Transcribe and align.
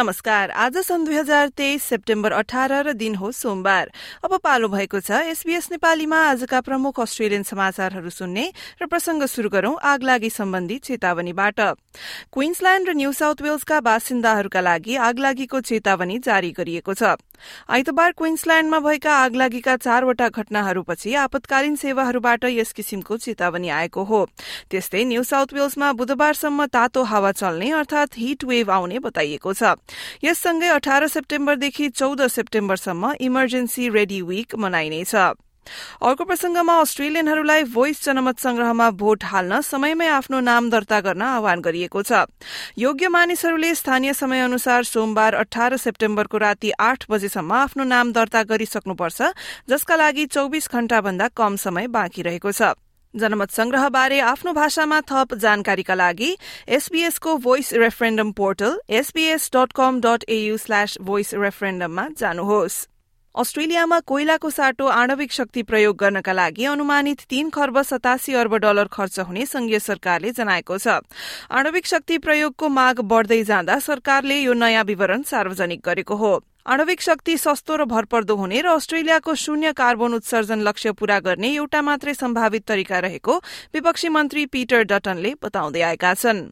नमस्कार। 0.00 0.50
आज 0.50 0.76
सन् 0.78 1.04
दुई 1.04 1.14
हजार 1.14 1.48
तेइस 1.52 1.82
सेप्टेम्बर 1.84 2.32
अठार 2.32 2.72
र 2.72 2.92
दिन 2.96 3.14
हो 3.14 3.30
सोमबार। 3.30 3.90
अब 4.24 4.36
पालो 4.40 4.68
भएको 4.72 5.00
छ। 5.00 5.20
एसबीएस 5.28 5.68
नेपालीमा 5.70 6.16
आजका 6.16 6.60
प्रमुख 6.64 7.00
अस्ट्रेलियन 7.00 7.42
समाचारहरू 7.44 8.08
सुन्ने 8.08 8.44
र 8.80 8.86
प्रसंग 8.88 9.28
शुरू 9.28 9.48
गरौं 9.52 9.76
आगलागी 9.76 10.30
सम्बन्धी 10.30 10.78
चेतावनीबाट। 10.88 11.60
क्वीन्सल्याण्ड 12.32 12.88
र 12.88 12.92
न्यू 12.96 13.12
साउथ 13.12 13.42
वेल्सका 13.44 13.80
बासिन्दाहरूका 13.84 14.60
लागि 14.60 14.96
आगलागीको 14.96 15.60
चेतावनी 15.60 16.18
जारी 16.24 16.50
गरिएको 16.56 16.94
छ। 16.96 17.20
आइतबार 17.68 18.12
क्वीन्सल्याण्डमा 18.16 18.78
भएका 18.80 19.12
आगलागीका 19.18 19.76
चारवटा 19.76 20.28
घटनाहरूपछि 20.28 21.14
आपतकालीन 21.24 21.76
सेवाहरूबाट 21.76 22.44
यस 22.52 22.72
किसिमको 22.72 23.16
चेतावनी 23.16 23.68
आएको 23.68 24.04
हो। 24.04 24.20
त्यस्तै 24.70 25.04
न्यू 25.04 25.22
साउथ 25.24 25.52
वेल्समा 25.52 25.92
बुधबारसम्म 25.92 26.66
तातो 26.72 27.04
हावा 27.04 27.32
चल्ने 27.32 27.70
अर्थात 27.80 28.16
हिट 28.16 28.44
वेभ 28.44 28.70
आउने 28.70 28.98
बताइएको 29.00 29.52
छ। 29.52 29.76
यससँगै 30.24 30.68
अठार 30.70 31.06
सेप्टेम्बरदेखि 31.08 31.88
चौध 31.90 32.26
सेप्टेम्बरसम्म 32.30 33.12
इमर्जेन्सी 33.20 33.88
रेडी 33.88 34.20
वीक 34.22 34.54
मनाइनेछ। 34.56 35.14
अर्को 36.02 36.24
प्रसंगमा 36.24 36.74
अस्ट्रेलियनहरूलाई 36.80 37.64
भोइस 37.70 38.02
जनमत 38.04 38.38
संग्रहमा 38.40 38.90
भोट 38.96 39.24
हाल्न 39.24 39.60
समयमै 39.60 40.06
आफ्नो 40.08 40.40
नाम 40.40 40.70
दर्ता 40.70 41.00
गर्न 41.00 41.22
आह्वान 41.22 41.60
गरिएको 41.60 42.02
छ। 42.02 42.24
योग्य 42.78 43.08
मानिसहरूले 43.08 43.74
स्थानीय 43.74 44.12
समय 44.14 44.40
अनुसार 44.40 44.82
सोमबार 44.84 45.34
अठार 45.36 45.76
सेप्टेम्बरको 45.76 46.38
राति 46.38 46.70
आठ 46.80 47.04
बजेसम्म 47.10 47.52
आफ्नो 47.54 47.84
नाम 47.84 48.12
दर्ता 48.12 48.42
गरिसक्नुपर्छ 48.50 49.22
जसका 49.70 49.96
लागि 49.96 50.26
चौविस 50.26 50.70
घण्टाभन्दा 50.72 51.28
कम 51.36 51.56
समय 51.56 51.86
बाँकी 51.88 52.22
रहेको 52.22 52.52
छ। 52.52 52.72
जनमत 53.14 53.50
संग्रहबारे 53.50 54.18
आफ्नो 54.22 54.52
भाषामा 54.52 55.00
थप 55.02 55.34
जानकारीका 55.34 55.94
लागि 55.94 56.28
एसबीएसको 56.68 57.36
voice 57.36 57.72
referendum 57.74 58.30
portal 58.32 58.78
S B S 58.88 59.50
dot 59.54 59.72
com 59.72 60.00
dot 60.00 60.24
A U 60.28 60.56
slash 60.56 60.96
voice 61.02 61.34
रेफरेन्डममा 61.34 62.06
जानुहोस्। 62.18 62.76
अस्ट्रेलियामा 63.34 63.98
कोइलाको 64.00 64.50
साटो 64.50 64.86
आणविक 64.86 65.32
शक्ति 65.32 65.62
प्रयोग 65.62 65.96
गर्नका 65.96 66.32
लागि 66.32 66.64
अनुमानित 66.66 67.20
तीन 67.30 67.50
खर्ब 67.50 67.80
सतासी 67.82 68.34
अर्ब 68.34 68.54
डलर 68.56 68.88
खर्च 68.92 69.18
हुने 69.20 69.46
संघीय 69.46 69.78
सरकारले 69.80 70.30
जनाएको 70.32 70.78
छ। 70.78 71.02
आणविक 71.50 71.86
शक्ति 71.86 72.18
प्रयोगको 72.18 72.68
माग 72.70 73.00
बढ़दै 73.10 73.42
जाँदा 73.44 73.78
सरकारले 73.80 74.38
यो 74.38 74.52
नयाँ 74.54 74.84
विवरण 74.84 75.22
सार्वजनिक 75.24 75.82
गरेको 75.84 76.16
हो। 76.16 76.32
आणविक 76.70 77.00
शक्ति 77.00 77.36
सस्तो 77.36 77.76
र 77.76 77.84
भरपर्दो 77.84 78.34
हुने 78.36 78.60
र 78.62 78.66
अस्ट्रेलियाको 78.70 79.34
शून्य 79.34 79.72
कार्बन 79.74 80.12
उत्सर्जन 80.14 80.60
लक्ष्य 80.62 80.92
पूरा 80.92 81.18
गर्ने 81.20 81.48
एउटा 81.54 81.80
मात्रै 81.82 82.14
सम्भावित 82.14 82.64
तरिका 82.64 82.98
रहेको 83.00 83.36
विपक्षी 83.74 84.08
मन्त्री 84.08 84.44
पिटर 84.46 84.82
डटनले 84.86 85.34
बताउँदै 85.42 85.80
आएका 85.82 86.12
छन्। 86.14 86.42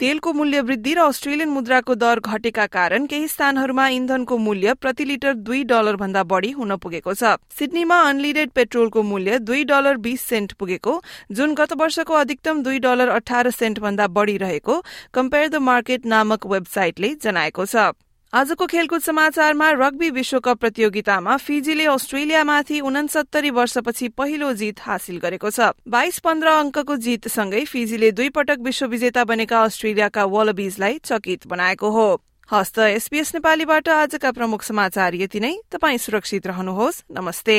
तेलको 0.00 0.32
मूल्य 0.32 0.60
वृद्धि 0.60 0.94
र 0.94 1.00
अस्ट्रेलियन 1.06 1.48
मुद्राको 1.48 1.94
दर 1.94 2.20
घटेका 2.20 2.66
कारण 2.68 3.06
केही 3.06 3.28
स्थानहरूमा 3.28 3.88
इन्धनको 3.96 4.38
मूल्य 4.38 4.74
प्रति 4.76 5.04
लिटर 5.04 5.34
दुई 5.40 5.64
डलर 5.64 5.96
भन्दा 5.96 6.22
बढ़ी 6.26 6.50
हुन 6.52 6.76
पुगेको 6.76 7.14
छ। 7.14 7.40
सिडनीमा 7.56 8.00
अनलिडेड 8.10 8.50
पेट्रोलको 8.52 9.02
मूल्य 9.02 9.38
दुई 9.40 9.64
डलर 9.64 9.96
बीस 10.04 10.28
सेन्ट 10.28 10.52
पुगेको 10.60 11.00
जुन 11.32 11.54
गत 11.54 11.72
वर्षको 11.78 12.20
अधिकतम 12.20 12.62
दुई 12.62 12.78
डलर 12.84 13.16
अठार 13.16 13.50
सेन्ट 13.56 13.80
भन्दा 13.80 14.06
बढ़ी 14.12 14.36
रहेको 14.38 14.80
कम्पेयर 15.14 15.48
द 15.48 15.64
मार्केट 15.64 16.06
नामक 16.06 16.46
वेबसाइटले 16.48 17.14
जनाएको 17.22 17.66
छ। 17.66 17.92
आजको 18.32 18.66
खेलकुद 18.66 19.00
समाचारमा 19.00 19.70
रग्बी 19.70 20.08
विश्वकप 20.10 20.58
प्रतियोगितामा 20.58 21.36
फिजीले 21.36 21.84
अस्ट्रेलियामाथि 21.84 22.80
उनसत्तरी 22.80 23.50
वर्षपछि 23.50 24.08
पहिलो 24.08 24.52
जित 24.52 24.80
हासिल 24.80 25.18
गरेको 25.18 25.50
छ। 25.50 25.76
बाइस 25.84 26.18
पन्ध्र 26.18 26.48
अङ्कको 26.48 26.96
जितसँगै 26.96 27.64
फिजीले 27.64 28.10
दुई 28.12 28.28
पटक 28.28 28.64
विश्व 28.64 28.86
विजेता 28.86 29.24
बनेका 29.24 29.62
अस्ट्रेलियाका 29.62 30.24
वलबीजलाई 30.24 30.98
चकित 31.04 31.46
बनाएको 31.46 31.90
हो। 31.90 32.08
हस्त 32.48 32.78
एसपीएस 32.78 33.34
नेपालीबाट 33.34 33.88
आजका 33.88 34.32
प्रमुख 34.32 34.62
समाचार 34.62 35.14
यति 35.14 35.40
नै। 35.40 35.54
तपाई 35.68 35.98
सुरक्षित 35.98 36.46
रहनुहोस्। 36.46 37.04
नमस्ते। 37.12 37.58